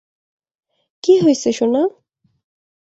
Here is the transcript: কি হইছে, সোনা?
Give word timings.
কি 1.03 1.13
হইছে, 1.17 1.49
সোনা? 1.51 1.81